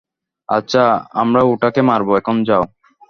আচ্ছা, 0.49 0.83
আমরা 1.13 1.41
ওটাকে 1.43 1.81
মারবো, 1.81 2.11
এখন 2.17 2.35
যাও! 2.43 2.63